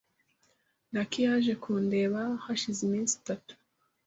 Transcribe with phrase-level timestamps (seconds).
[0.93, 3.51] Lucy yaje kundeba hashize iminsi itatu.